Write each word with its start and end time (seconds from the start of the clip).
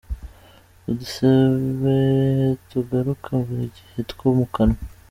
Udusebe 0.89 1.97
tugaruka 2.69 3.31
buri 3.45 3.65
gihe 3.75 3.97
two 4.09 4.29
mu 4.39 4.47
kanwa,. 4.53 4.79